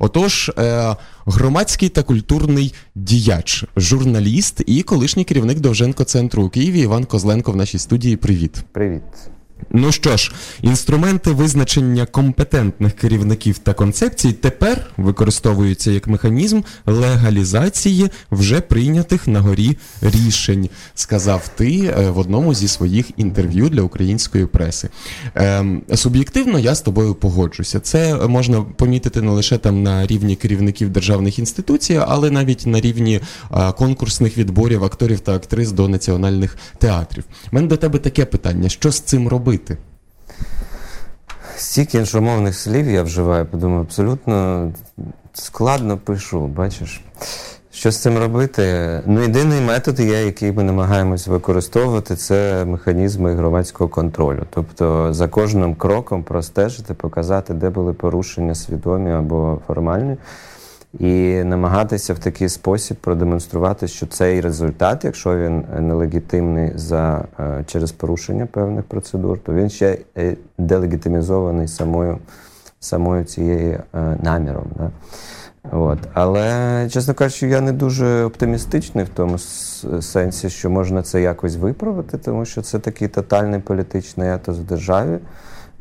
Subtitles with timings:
[0.00, 0.96] Отож, е,
[1.26, 7.56] громадський та культурний діяч, журналіст і колишній керівник Довженко центру у Києві Іван Козленко в
[7.56, 8.16] нашій студії.
[8.16, 8.64] Привіт.
[8.72, 9.02] Привіт.
[9.70, 10.32] Ну що ж,
[10.62, 19.76] інструменти визначення компетентних керівників та концепцій тепер використовуються як механізм легалізації вже прийнятих на горі
[20.00, 24.88] рішень, сказав ти е, в одному зі своїх інтерв'ю для української преси.
[25.34, 27.80] Ем, суб'єктивно я з тобою погоджуся.
[27.80, 33.20] Це можна помітити не лише там на рівні керівників державних інституцій, але навіть на рівні
[33.50, 37.24] а, конкурсних відборів акторів та актрис до національних театрів.
[37.52, 39.47] У мене до тебе таке питання: що з цим робити?
[39.48, 39.76] Робити?
[41.56, 44.70] Стільки іншомовних слів я вживаю, подумаю, абсолютно
[45.32, 47.04] складно пишу, бачиш.
[47.70, 48.62] Що з цим робити?
[49.06, 54.42] Ну, єдиний метод, є, який ми намагаємось використовувати, це механізми громадського контролю.
[54.50, 60.16] Тобто за кожним кроком простежити, показати, де були порушення свідомі або формальні
[60.98, 67.92] і намагатися в такий спосіб продемонструвати, що цей результат, якщо він нелегітимний за е, через
[67.92, 72.18] порушення певних процедур, то він ще е, делегітимізований самою
[72.80, 74.66] самою цією е, наміром.
[74.76, 74.90] Да?
[75.72, 75.98] От.
[76.14, 79.38] Але, чесно кажучи, я не дуже оптимістичний в тому
[80.00, 85.18] сенсі, що можна це якось виправити, тому що це такий тотальний політичний етос в державі.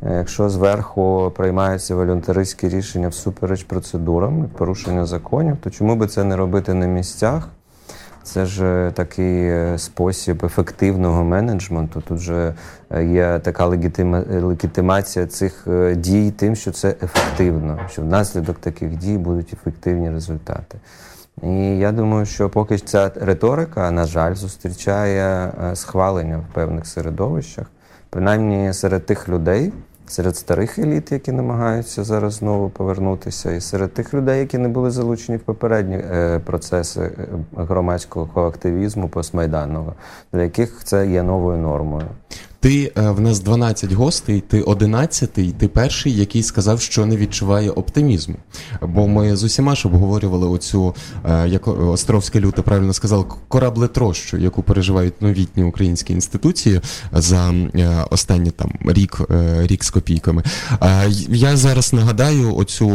[0.05, 6.35] Е, якщо зверху приймаються волюнтаристські рішення всупереч процедурам порушення законів, то чому би це не
[6.35, 7.49] робити на місцях?
[8.23, 12.01] Це ж е, такий е, спосіб ефективного менеджменту.
[12.01, 12.53] Тут же
[13.01, 14.23] є така легітима...
[14.29, 20.77] легітимація цих дій, тим, що це ефективно, що внаслідок таких дій будуть ефективні результати.
[21.43, 27.65] І я думаю, що поки ця риторика, на жаль, зустрічає схвалення в певних середовищах,
[28.09, 29.73] принаймні серед тих людей
[30.07, 34.91] серед старих еліт, які намагаються зараз знову повернутися, і серед тих людей, які не були
[34.91, 37.11] залучені в попередні е, процеси е,
[37.55, 39.93] громадського активізму постмайданного,
[40.33, 42.07] для яких це є новою нормою.
[42.59, 47.69] Ти е, в нас 12 гостей, ти 11-й, ти перший, який сказав, що не відчуває
[47.69, 48.35] оптимізму.
[48.81, 54.63] Бо ми з усіма ж обговорювали оцю, е, як Островське люте правильно сказав, кораблетрощу, яку
[54.63, 56.81] переживають новітні українські інституції
[57.11, 59.21] за е, останні там рік
[59.59, 60.43] рік з копійками.
[61.29, 62.89] Я зараз нагадаю оцю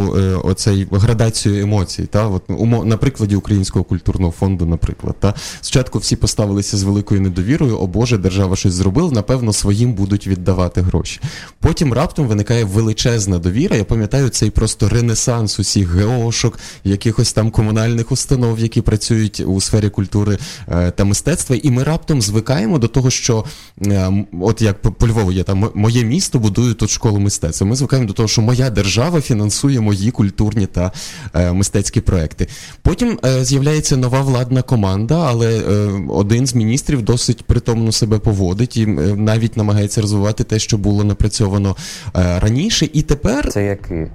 [0.45, 2.07] оцей градацію емоцій.
[2.07, 2.43] Та от
[2.87, 7.79] на прикладі Українського культурного фонду, наприклад, та спочатку всі поставилися з великою недовірою.
[7.79, 9.11] О Боже, держава щось зробила.
[9.11, 11.21] Напевно своїм будуть віддавати гроші.
[11.61, 13.77] Потім раптом виникає величезна довіра.
[13.77, 19.89] Я пам'ятаю цей просто ренесанс усіх геошок, якихось там комунальних установ, які працюють у сфері
[19.89, 21.57] культури е, та мистецтва.
[21.63, 23.45] І ми раптом звикаємо до того, що
[23.87, 27.67] е, от як по Львову є там моє місто будує тут школу мистецтва.
[27.67, 30.93] Ми звикаємо до того, що моя держава фінансує мої культурні та
[31.35, 32.49] е, мистецькі проекти.
[32.83, 35.61] Потім з'являється нова владна команда, але
[36.09, 38.87] один з міністрів досить притомно себе поводить і
[39.17, 41.77] навіть навіть намагається розвивати те, що було напрацьовано
[42.17, 44.07] е, раніше, і тепер це який?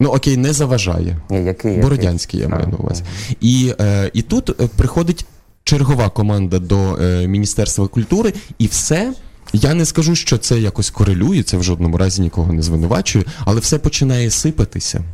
[0.00, 1.16] Ну окей, не заважає.
[1.30, 2.52] Ні, який, Бородянський, який?
[2.52, 3.02] я маю на увазі.
[3.40, 5.26] І е, і тут е, приходить
[5.64, 9.12] чергова команда до Міністерства культури, і все.
[9.52, 13.60] Я не скажу, що це якось корелює, це в жодному разі нікого не звинувачую, але
[13.60, 15.04] все починає сипатися.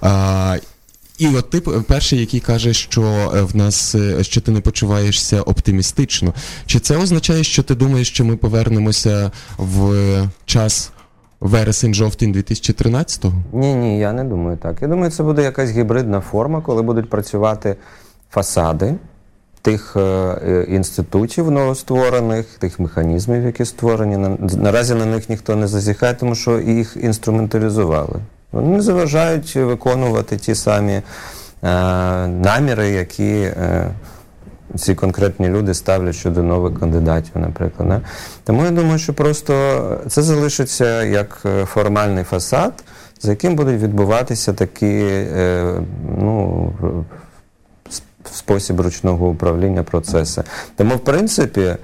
[0.00, 0.56] А,
[1.22, 5.42] і от ти перший, який каже, що е, в нас е, що ти не почуваєшся
[5.42, 6.34] оптимістично.
[6.66, 9.94] Чи це означає, що ти думаєш, що ми повернемося в
[10.44, 10.92] час
[11.40, 13.42] вересень-жовтень 2013-го?
[13.52, 14.82] Ні, ні, я не думаю так.
[14.82, 17.76] Я думаю, це буде якась гібридна форма, коли будуть працювати
[18.30, 18.94] фасади.
[19.62, 24.36] Тих е, інститутів новостворених, тих механізмів, які створені.
[24.56, 28.20] Наразі на них ніхто не зазіхає, тому що їх інструменталізували.
[28.52, 31.02] Вони заважають виконувати ті самі е,
[32.26, 33.90] наміри, які е,
[34.76, 37.88] ці конкретні люди ставлять щодо нових кандидатів, наприклад.
[37.88, 38.00] Не?
[38.44, 42.84] Тому я думаю, що просто це залишиться як е, формальний фасад,
[43.20, 45.74] за яким будуть відбуватися такі е,
[46.18, 46.72] ну,
[48.32, 50.42] спосіб ручного управління процеси.
[50.76, 51.76] Тому, в принципі,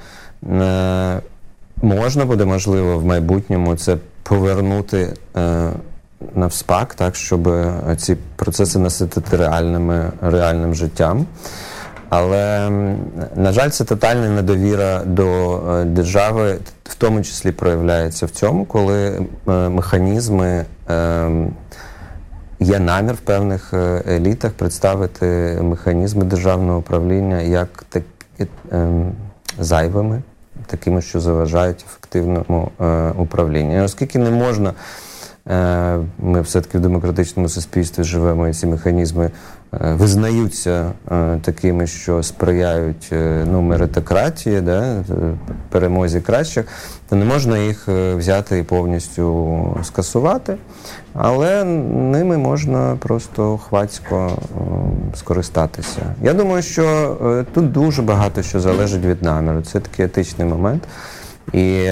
[0.50, 1.20] е,
[1.82, 5.14] можна буде можливо в майбутньому це повернути.
[6.23, 7.49] Е, навспак, так, щоб
[7.97, 11.26] ці процеси наситити реальними, реальним життям.
[12.09, 12.70] Але,
[13.35, 19.06] на жаль, це тотальна недовіра до е, держави, в тому числі проявляється в цьому, коли
[19.09, 19.25] е,
[19.69, 20.65] механізми
[22.61, 28.03] є намір в певних е, елітах представити механізми державного управління як так,
[28.73, 29.12] ем,
[29.59, 30.23] зайвими,
[30.67, 32.70] такими, що заважають ефективному
[33.17, 33.85] управлінню.
[33.85, 34.75] Оскільки не можна е,
[36.18, 39.30] ми все-таки в демократичному суспільстві живемо і ці механізми
[39.74, 45.04] Е, визнаються е, такими, що сприяють е, ну, меритократії, да,
[45.68, 46.64] перемозі кращих,
[47.08, 50.56] то не можна їх взяти і повністю скасувати,
[51.14, 54.38] але ними можна просто хвацько
[55.14, 56.14] скористатися.
[56.22, 57.16] Я думаю, що
[57.54, 59.62] тут дуже багато що залежить від наміру.
[59.62, 60.82] Це такий етичний момент.
[61.52, 61.90] І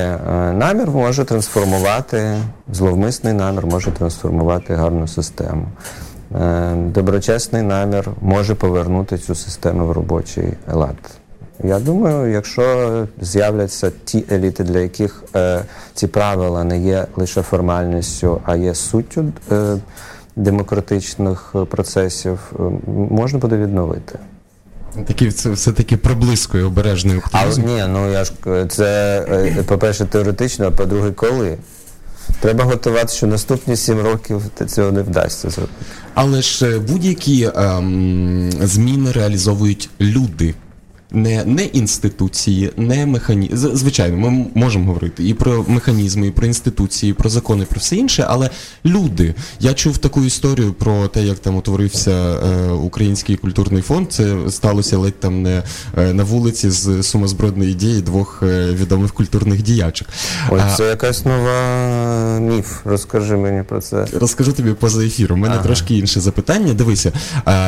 [0.53, 2.37] намір може трансформувати,
[2.73, 5.67] зловмисний намір може трансформувати гарну систему.
[6.35, 10.97] Е, доброчесний намір може повернути цю систему в робочий лад.
[11.65, 15.61] Я думаю, якщо з'являться ті еліти, для яких е,
[15.95, 19.77] ці правила не є лише формальністю, а є суттю е,
[20.37, 22.63] демократичних процесів, е,
[23.11, 24.19] можна буде відновити.
[25.07, 27.63] Такі це все таки проблискує обережний оптимізм.
[27.63, 28.33] А ні, ну я ж
[28.69, 31.59] це е, по-перше, теоретично, а по-друге, коли.
[32.41, 35.75] Треба готуватися, що наступні сім років цього не вдасться зробити.
[36.15, 40.55] Але ж е, будь-які ем, зміни реалізовують люди
[41.11, 43.77] не не інституції, не механізми.
[43.77, 47.79] Звичайно, ми можемо говорити і про механізми, і про інституції, і про закони, і про
[47.79, 48.51] все інше, але
[48.85, 49.35] люди.
[49.61, 54.13] Я чув таку історію про те, як там утворився е, Український культурний фонд.
[54.13, 55.63] Це сталося ледь там не
[55.99, 60.09] е, на вулиці з сумозбродної ідеї двох е, відомих культурних діячок.
[60.51, 62.81] Ой, це якась нова міф.
[62.85, 64.07] Розкажи мені про це.
[64.13, 65.39] Розкажу тобі поза ефіром.
[65.39, 65.65] У мене ага.
[65.65, 66.75] трошки інше запитання.
[66.75, 67.13] Дивися,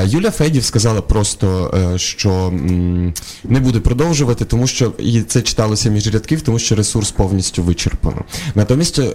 [0.05, 2.53] Юля Федів сказала просто, що
[3.45, 8.25] не буде продовжувати, тому що і це читалося між рядків, тому що ресурс повністю вичерпано.
[8.55, 9.13] Натомість е,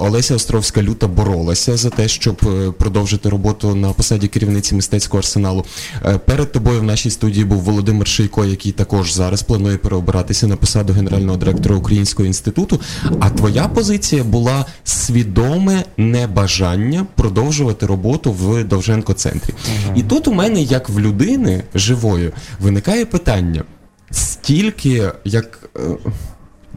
[0.00, 5.64] Олеся Островська люта боролася за те, щоб е, продовжити роботу на посаді керівниці мистецького арсеналу.
[6.04, 10.56] Е, перед тобою в нашій студії був Володимир Шийко, який також зараз планує переобиратися на
[10.56, 12.80] посаду генерального директора Українського інституту.
[13.20, 19.52] А твоя позиція була свідоме небажання продовжувати роботу в Довженко центрі.
[19.52, 19.94] Угу.
[19.96, 22.30] І тут у мене, як в людини живої,
[22.60, 23.64] виникає питання питання.
[24.10, 25.80] Стільки, як е,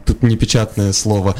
[0.04, 1.34] тут непечатне слово,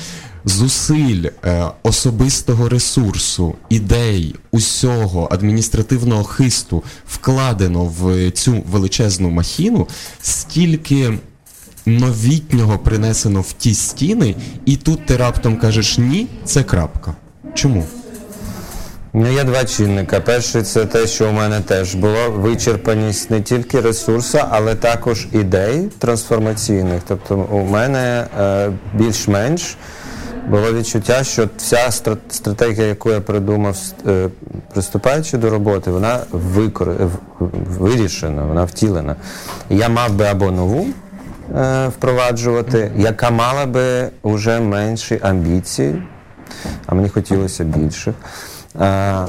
[0.44, 9.88] зусиль е, особистого ресурсу, ідей, усього адміністративного хисту вкладено в цю величезну махіну,
[10.23, 11.19] стільки
[11.87, 14.34] новітнього принесено в ті стіни,
[14.64, 17.14] і тут ти раптом кажеш ні, це крапка.
[17.55, 17.87] Чому?
[19.19, 20.21] Ну, є два чинника.
[20.21, 25.89] Перший це те, що у мене теж була вичерпаність не тільки ресурсу, але також ідей
[25.99, 27.03] трансформаційних.
[27.09, 29.77] Тобто, у мене е, більш-менш
[30.49, 31.91] було відчуття, що вся
[32.29, 33.77] стратегія, яку я придумав,
[34.07, 34.29] е,
[34.73, 36.89] приступаючи до роботи, вона викор...
[37.79, 39.17] вирішена, вона втілена.
[39.71, 40.87] Я мав би або нову.
[41.57, 46.03] Е, впроваджувати, яка мала би вже менші амбіції,
[46.87, 48.15] а мені хотілося більших.
[48.81, 49.26] Е,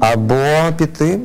[0.00, 0.36] або
[0.76, 1.18] піти.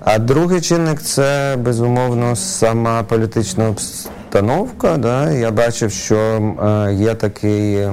[0.00, 4.96] А другий чинник це безумовно сама політична обстановка.
[4.96, 5.30] Да?
[5.30, 7.88] Я бачив, що е, є такий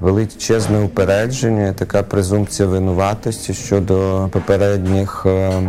[0.00, 5.26] величезне упередження, така презумпція винуватості щодо попередніх.
[5.26, 5.62] Е,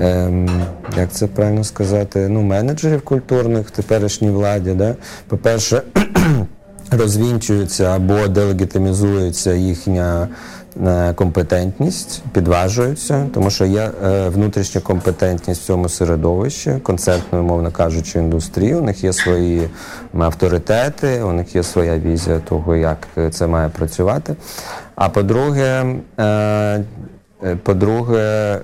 [0.00, 0.48] ем,
[0.96, 4.70] як це правильно сказати, ну, менеджерів культурних в теперішній владі.
[4.70, 4.94] Да?
[5.28, 5.82] По-перше,
[6.90, 10.28] розвінчується або делегітимізується їхня
[11.14, 18.74] компетентність підважуються, тому що є е, внутрішня компетентність в цьому середовищі, концертної, мовно кажучи, індустрії.
[18.74, 19.68] У них є свої
[20.18, 24.36] авторитети, у них є своя візія того, як це має працювати.
[24.94, 26.84] А по-друге, е,
[27.62, 28.58] по-друге,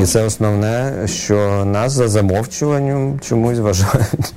[0.00, 4.34] і це основне, що нас за замовчуванням чомусь вважають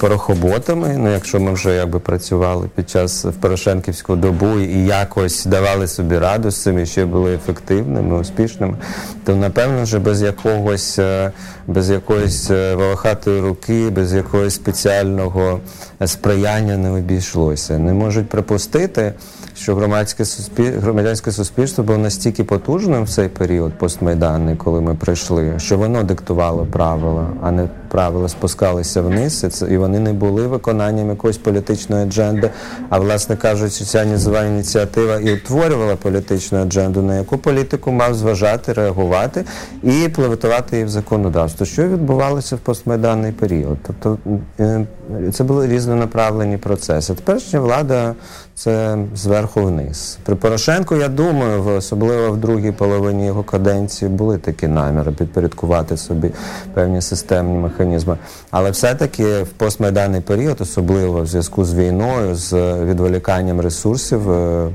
[0.00, 0.94] порохоботами.
[0.98, 6.18] Ну, якщо ми вже якби працювали під час в Порошенківську добу і якось давали собі
[6.18, 8.76] раду з цим і ще були ефективними, успішними,
[9.24, 11.32] то напевно вже без якогось е,
[11.66, 15.60] без якоїсь е, волохатої руки, без якогось спеціального
[16.06, 17.78] сприяння не обійшлося.
[17.78, 19.12] Не можуть припустити
[19.54, 20.72] що громадське суспіль...
[20.72, 26.66] громадянське суспільство було настільки потужним в цей період постмайданний, коли ми прийшли, що воно диктувало
[26.66, 29.74] правила, а не правила спускалися вниз, і, це...
[29.74, 32.50] і вони не були виконанням якоїсь політичної адженди.
[32.88, 38.72] А власне кажучи, ця нізова ініціатива і утворювала політичну адженду, на яку політику мав зважати,
[38.72, 39.44] реагувати
[39.82, 43.78] і плеветувати її в законодавство, що відбувалося в постмайданний період.
[43.86, 44.18] Тобто
[44.60, 44.86] е,
[45.32, 47.14] це були різнонаправлені процеси.
[47.14, 48.14] Теперішня влада
[48.54, 50.18] це зверху вниз.
[50.24, 56.30] При Порошенку, я думаю, особливо в другій половині його каденції були такі наміри підпорядкувати собі
[56.74, 58.16] певні системні механізми.
[58.50, 62.52] Але все-таки в постмайданний період, особливо в зв'язку з війною, з
[62.84, 64.68] відволіканням ресурсів е,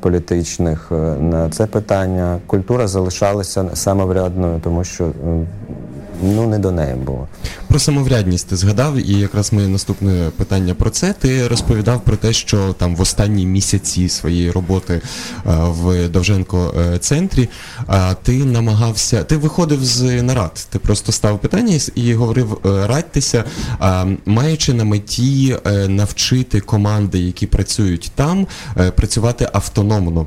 [0.00, 5.10] політичних е, на це питання, культура залишалася самоврядною, тому що
[6.22, 7.28] ну не до неї було.
[7.70, 11.12] Про самоврядність ти згадав, і якраз моє наступне питання про це.
[11.12, 15.00] Ти розповідав про те, що там в останні місяці своєї роботи е,
[15.46, 17.48] в Довженко е, центрі
[18.22, 23.44] ти намагався, ти виходив з нарад, ти просто став питання і говорив е, радьтеся,
[24.26, 25.56] маючи на меті
[25.88, 28.46] навчити команди, які працюють там,
[28.96, 30.26] працювати автономно.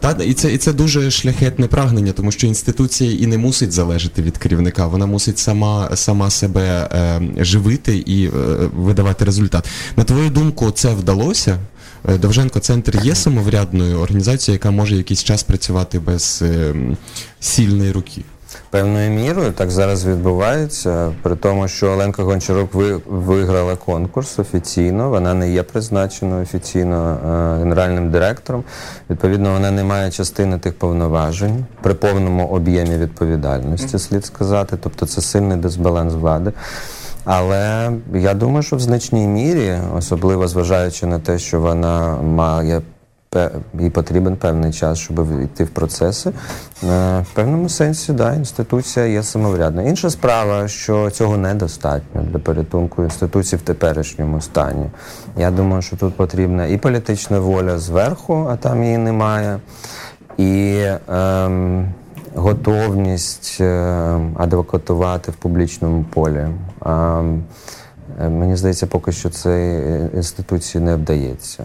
[0.00, 4.22] Та і це і це дуже шляхетне прагнення, тому що інституція і не мусить залежати
[4.22, 4.86] від керівника.
[4.86, 8.30] Вона мусить сама сама себе е, живити і е,
[8.76, 9.68] видавати результат.
[9.96, 11.58] На твою думку, це вдалося?
[12.08, 16.74] Е, Довженко центр є самоврядною організацією, яка може якийсь час працювати без е,
[17.40, 18.22] сильної руки.
[18.70, 22.70] Певною мірою так зараз відбувається, при тому, що Оленка Гончарук
[23.06, 27.18] виграла конкурс офіційно, вона не є призначеною офіційно
[27.56, 28.64] е, генеральним директором.
[29.10, 34.76] Відповідно, вона не має частини тих повноважень при повному об'ємі відповідальності, слід сказати.
[34.82, 36.52] Тобто це сильний дисбаланс влади.
[37.24, 42.82] Але я думаю, що в значній мірі, особливо зважаючи на те, що вона має
[43.80, 46.30] їй потрібен певний час, щоб йти в процеси.
[46.30, 46.34] Е,
[47.20, 49.82] в певному сенсі, да, інституція є самоврядна.
[49.82, 54.90] Інша справа, що цього недостатньо для порятунку інституції в теперішньому стані.
[55.36, 59.60] Я думаю, що тут потрібна і політична воля зверху, а там її немає,
[60.36, 61.94] і ем,
[62.34, 66.46] готовність ем, адвокатувати в публічному полі.
[66.86, 67.44] Ем,
[68.20, 71.64] Мені здається, поки що це інституції не вдається.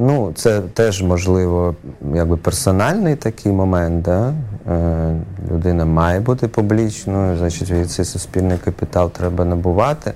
[0.00, 1.74] Ну, це теж можливо,
[2.14, 4.02] якби персональний такий момент.
[4.02, 4.34] Да?
[4.68, 5.16] Е,
[5.52, 10.12] Людина має бути публічною, значить, цей суспільний капітал треба набувати.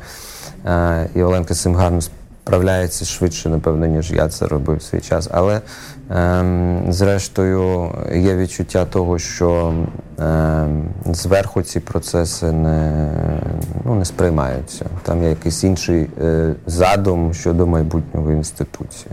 [0.66, 2.00] Е, І Оленка цим гарно
[2.44, 5.28] справляється швидше, напевно, ніж я це робив в свій час.
[5.30, 5.60] Але
[6.10, 6.44] е,
[6.88, 9.74] зрештою є відчуття того, що
[10.20, 10.66] е,
[11.06, 13.10] зверху ці процеси не
[13.84, 14.86] ну, не сприймаються.
[15.02, 19.10] Там є якийсь інший е, задум щодо майбутнього інституції.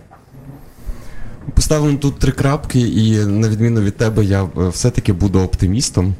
[1.55, 6.13] Поставимо тут три крапки, і на відміну від тебе, я е, все-таки буду оптимістом.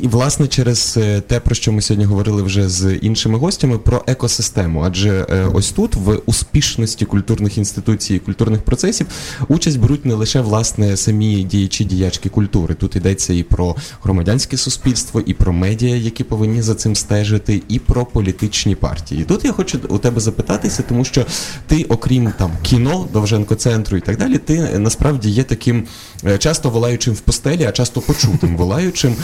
[0.00, 4.04] І, власне, через е, те, про що ми сьогодні говорили вже з іншими гостями, про
[4.06, 4.82] екосистему.
[4.86, 9.06] Адже е, ось тут, в успішності культурних інституцій, культурних процесів,
[9.48, 12.74] участь беруть не лише власне самі діячі діячки культури.
[12.74, 17.78] Тут йдеться і про громадянське суспільство, і про медіа, які повинні за цим стежити, і
[17.78, 19.24] про політичні партії.
[19.24, 21.26] Тут я хочу у тебе запитатися, тому що
[21.66, 25.84] ти, окрім там кіно, Довженко центру і так далі, ти е, насправді є таким
[26.38, 29.16] часто волаючим в постелі, а часто почутим волаючим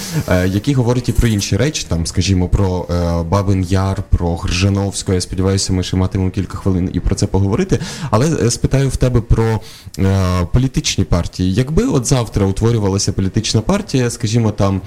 [0.61, 5.13] який говорить і про інші речі, там, скажімо, про е, Бабин Яр, про Гржановську.
[5.13, 7.79] Я сподіваюся, ми ще матимемо кілька хвилин і про це поговорити.
[8.11, 9.61] Але е, спитаю в тебе про
[9.99, 11.55] е, політичні партії.
[11.55, 14.81] Якби от завтра утворювалася політична партія, скажімо, там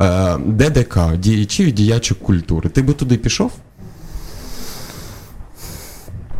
[0.00, 3.52] е, ДДК, діячів діячок культури, ти би туди пішов?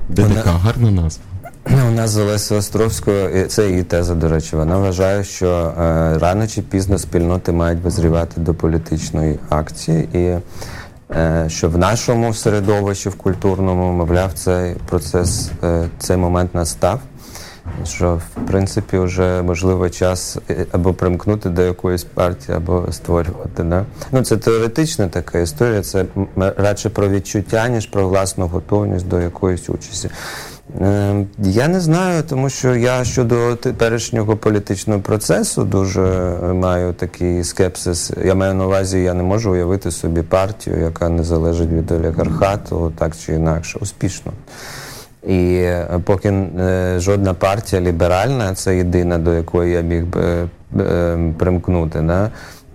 [0.08, 1.27] ДДК, гарна назва.
[1.70, 6.46] У нас з Олесою Островською, це її теза, до речі, вона вважає, що е, рано
[6.46, 10.38] чи пізно спільноти мають визрівати до політичної акції, і
[11.16, 17.00] е, що в нашому середовищі, в культурному, мовляв, цей процес, е, цей момент настав.
[17.84, 20.38] Що в принципі вже можливо час
[20.72, 23.62] або примкнути до якоїсь партії, або створювати.
[23.62, 23.84] Да?
[24.12, 26.04] Ну це теоретична така історія, це
[26.36, 30.10] радше про відчуття, ніж про власну готовність до якоїсь участі.
[30.80, 36.02] Е, я не знаю, тому що я щодо теперішнього політичного процесу дуже
[36.54, 38.12] маю такий скепсис.
[38.24, 42.92] Я маю на увазі, я не можу уявити собі партію, яка не залежить від олігархату,
[42.98, 44.32] так чи інакше, успішно.
[45.26, 50.48] І е, поки е, жодна партія ліберальна, це єдина, до якої я міг би
[51.38, 52.00] примкнути.
[52.00, 52.30] Да?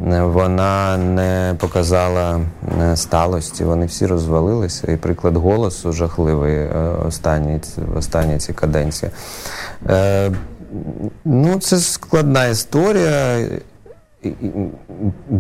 [0.08, 2.42] Вона не показала
[2.82, 3.64] е, сталості.
[3.64, 4.92] Вони всі розвалилися.
[4.92, 6.70] І приклад голосу жахливий е,
[7.08, 7.60] останній
[7.96, 9.12] останній ці каденції.
[9.90, 10.32] Е,
[11.26, 13.48] ну, це складна історія.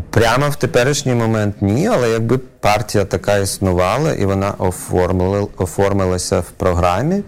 [0.10, 6.52] Прямо в теперішній момент ні, але якби партія така існувала і вона оформила, оформилася в
[6.52, 7.24] програмі,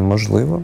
[0.00, 0.62] можливо.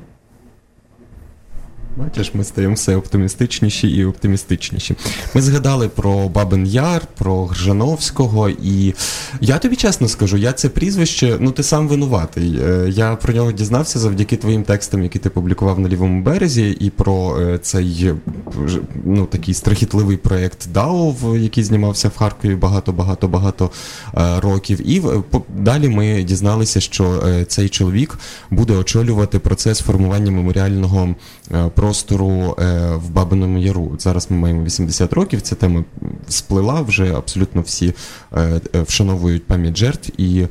[1.97, 4.97] Бачиш, ми стаємо все оптимістичніші і оптимістичніші.
[5.35, 8.95] Ми згадали про Бабин Яр, про Гржановського, і
[9.41, 12.59] я тобі чесно скажу, я це прізвище, ну ти сам винуватий.
[12.63, 16.91] Е, я про нього дізнався завдяки твоїм текстам, які ти публікував на лівому березі, і
[16.91, 18.13] про е, цей
[19.05, 23.71] ну, такий страхітливий проєкт DAO, який знімався в Харкові багато-багато багато
[24.15, 24.91] е, років.
[24.91, 25.03] І
[25.57, 28.19] далі ми дізналися, що цей чоловік
[28.51, 31.15] буде очолювати процес формування меморіального
[31.85, 33.97] простору е, в Бабиному Яру.
[33.99, 35.41] Зараз ми маємо 80 років.
[35.41, 35.85] Ця тема
[36.29, 37.95] сплила вже абсолютно всі
[38.33, 40.47] е, е, вшановують пам'ять жертв і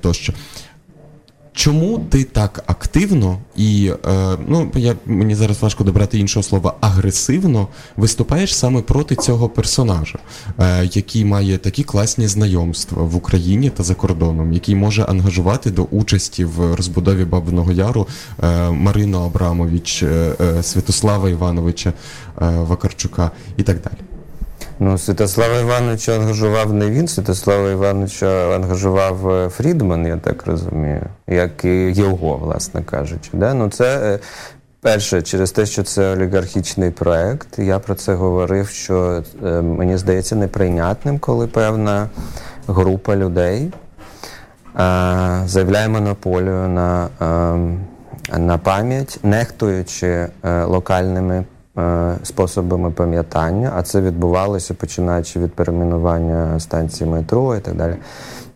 [0.00, 0.32] тощо.
[1.56, 7.68] Чому ти так активно і е, ну я мені зараз важко добрати іншого слова агресивно
[7.96, 10.18] виступаєш саме проти цього персонажа,
[10.58, 15.82] е, який має такі класні знайомства в Україні та за кордоном, який може ангажувати до
[15.82, 18.06] участі в розбудові Бабиного Яру
[18.42, 23.98] е, Марину Абрамович, е, е, Святослава Івановича е, Вакарчука і так далі?
[24.78, 31.64] Ну, Святослава Івановича ангажував не він, Святослава Івановича ангажував е, Фрідман, я так розумію, як
[31.64, 33.30] і його, власне кажучи.
[33.32, 33.54] Да?
[33.54, 34.18] Ну, це е,
[34.80, 40.36] перше, через те, що це олігархічний проект, я про це говорив, що е, мені здається
[40.36, 42.08] неприйнятним, коли певна
[42.68, 43.72] група людей
[45.44, 47.08] заявляє монополію на,
[48.38, 51.44] на пам'ять, нехтуючи локальними.
[51.78, 57.96] Е, способами пам'ятання, а це відбувалося починаючи від перейменування станції метро і так далі.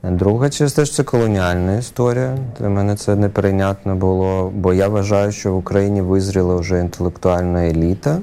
[0.03, 2.39] Друга що це колоніальна історія.
[2.59, 8.19] Для мене це неприйнятно було, бо я вважаю, що в Україні визріла вже інтелектуальна еліта,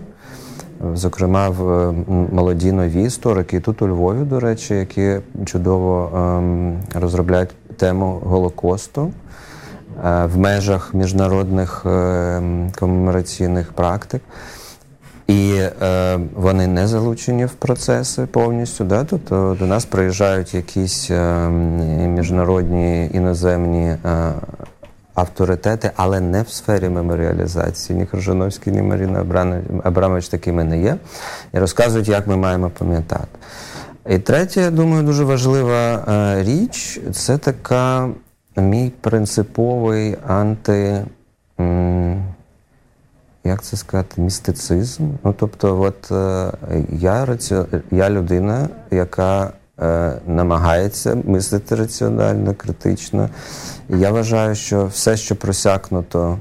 [0.93, 1.91] зокрема в
[2.31, 9.11] молоді нові історики, тут у Львові, до речі, які чудово ем, розробляють тему Голокосту.
[10.05, 14.21] Е, в межах міжнародних ем, комемораційних практик.
[15.27, 18.83] І е, вони не залучені в процеси повністю.
[18.83, 19.03] Да?
[19.03, 21.49] Тобто до нас приїжджають якісь е,
[22.07, 23.97] міжнародні іноземні е,
[25.13, 27.99] авторитети, але не в сфері меморіалізації.
[27.99, 29.25] Ні Крижановський, ні Маріна
[29.83, 30.97] Абрамович такими не є.
[31.53, 33.27] І розказують, як ми маємо пам'ятати.
[34.09, 38.09] І третя, я думаю, дуже важлива е, річ це така
[38.57, 41.05] мій принциповий анти.
[41.59, 42.23] М-
[43.47, 45.03] як це сказати, містицизм.
[45.23, 46.51] Ну, тобто, от е,
[46.91, 47.37] я
[47.91, 53.29] я людина, яка е, намагається мислити раціонально, критично.
[53.89, 56.37] І я вважаю, що все, що просякнуто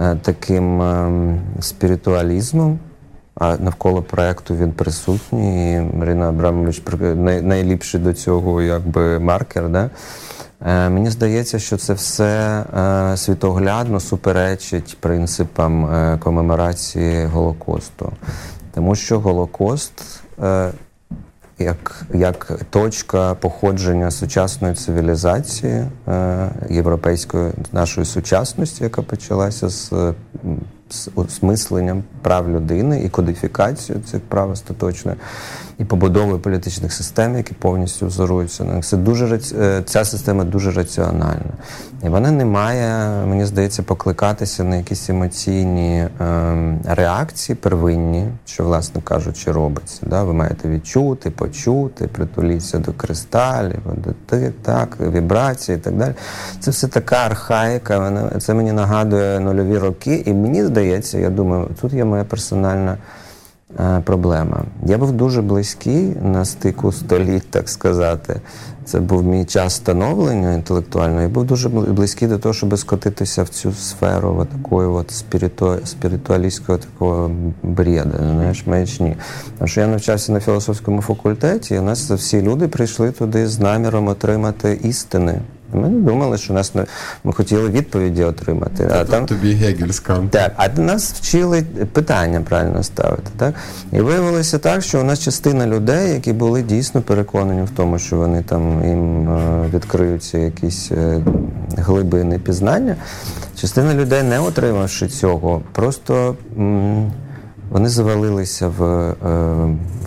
[0.00, 2.78] е, таким е, спіритуалізмом,
[3.34, 5.74] а навколо проекту він присутній.
[5.74, 7.42] і Марина Абрамович най...
[7.42, 9.68] найліпший до цього якби маркер.
[9.68, 9.90] Да?
[10.66, 18.12] Е, мені здається, що це все е, світоглядно суперечить принципам е, комеморації Голокосту,
[18.74, 19.92] тому що Голокост
[21.58, 25.84] як як точка походження сучасної цивілізації
[26.70, 29.92] європейської нашої сучасності, яка почалася з
[31.14, 35.14] осмисленням прав людини і кодифікацією цих прав остаточно,
[35.78, 38.84] і побудовою політичних систем, які повністю взоруються на них.
[38.84, 41.52] Це дуже е, ця система дуже раціональна.
[42.02, 46.08] І вона не має, мені здається, покликатися на якісь емоційні е,
[46.84, 50.00] реакції первинні, що, власне кажучи, робиться.
[50.06, 50.22] Да?
[50.22, 56.14] Ви маєте відчути, почути, притуліться до кристалів, до так, вібрації і так далі.
[56.60, 57.98] Це все така архаїка.
[57.98, 62.96] Вона це мені нагадує нульові роки, і мені здається, я думаю, тут є моя персональна.
[63.80, 64.64] Е, проблема.
[64.86, 68.40] Я був дуже близький на стику століть, так сказати.
[68.84, 71.20] Це був мій час становлення інтелектуального.
[71.20, 75.78] Я був дуже близький до того, щоб скотитися в цю сферу от такої от спіриту...
[75.84, 77.30] спіритуалістського такого
[77.62, 79.16] бреда, знаєш, маячні.
[79.58, 83.60] Тому що я навчався на філософському факультеті, і у нас всі люди прийшли туди з
[83.60, 85.40] наміром отримати істини.
[85.74, 86.72] Ми думали, що нас
[87.24, 88.90] ми хотіли відповіді отримати.
[88.92, 90.28] А там тобі Гегель скам.
[90.28, 93.30] Так, а нас вчили питання правильно ставити.
[93.36, 93.54] Так
[93.92, 98.16] і виявилося так, що у нас частина людей, які були дійсно переконані в тому, що
[98.16, 101.22] вони там їм е, відкриються якісь е,
[101.76, 102.96] глибини пізнання.
[103.60, 106.36] Частина людей, не отримавши цього, просто
[107.70, 109.14] вони завалилися в, е,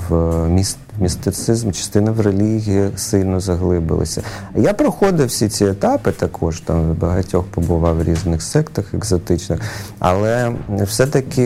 [0.10, 4.22] в міст містицизм, частина в релігії сильно заглибилися.
[4.56, 9.62] Я проходив всі ці етапи також, там багатьох побував в різних сектах екзотичних,
[10.00, 11.44] але все-таки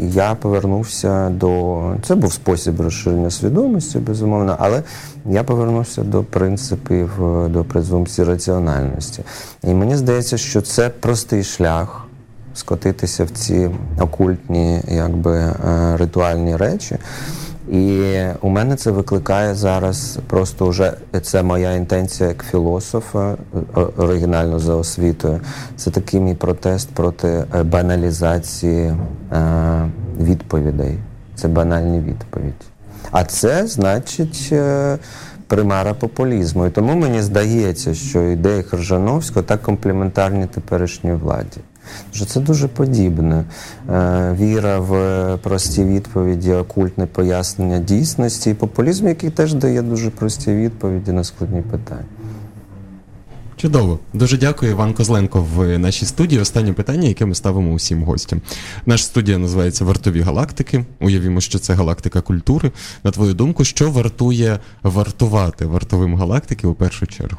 [0.00, 4.82] я повернувся до це був спосіб розширення свідомості, безумовно, але
[5.26, 7.10] я повернувся до принципів,
[7.48, 9.22] до презумпції раціональності.
[9.64, 12.05] І мені здається, що це простий шлях
[12.56, 15.54] скотитися в ці окультні, якби е,
[15.96, 16.96] ритуальні речі.
[17.72, 18.02] І
[18.40, 20.92] у мене це викликає зараз просто вже
[21.22, 23.36] це моя інтенція як філософа,
[23.96, 25.40] оригінально за освітою.
[25.76, 28.96] Це такий мій протест проти е, баналізації е,
[30.20, 30.98] відповідей.
[31.34, 32.52] Це банальні відповіді.
[33.10, 34.52] А це значить
[35.46, 36.66] примара популізму.
[36.66, 41.60] І тому мені здається, що ідеї Хержановського так комплементарні теперішній владі.
[42.12, 43.44] Що це дуже подібне.
[43.90, 50.54] Е, віра в прості відповіді, окультне пояснення дійсності і популізм, який теж дає дуже прості
[50.54, 52.04] відповіді на складні питання.
[53.56, 56.40] Чудово, дуже дякую, Іван Козленко в нашій студії.
[56.40, 58.40] Останнє питання, яке ми ставимо усім гостям.
[58.86, 60.84] Наша студія називається Вартові галактики.
[61.00, 62.70] Уявімо, що це галактика культури.
[63.04, 67.38] На твою думку, що вартує вартувати вартовим галактики у першу чергу?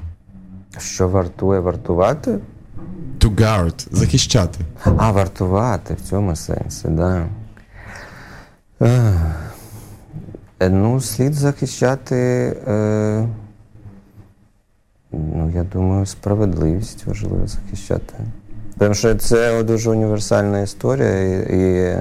[0.80, 2.40] Що вартує вартувати?
[3.20, 4.60] To guard, захищати.
[4.84, 6.94] А, вартувати в цьому сенсі, так.
[6.96, 7.28] Да.
[10.60, 12.16] Е, ну, слід захищати.
[12.68, 13.28] Е...
[15.12, 18.14] Ну, я думаю, справедливість важливо захищати.
[18.78, 21.98] Тому що це дуже універсальна історія, і, і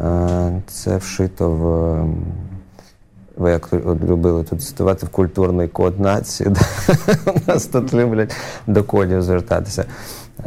[0.00, 2.06] е, це вшито в.
[3.36, 6.50] Ви як любили тут цитувати в культурний код нації.
[7.26, 9.84] У нас тут люблять до кодів звертатися.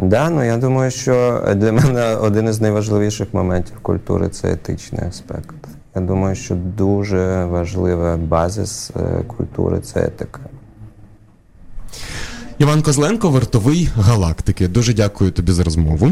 [0.01, 5.55] Да, ну я думаю, що для мене один із найважливіших моментів культури це етичний аспект.
[5.95, 10.39] Я думаю, що дуже важлива базис е, культури це етика.
[12.57, 14.67] Іван Козленко, вартовий галактики.
[14.67, 16.11] Дуже дякую тобі за розмову.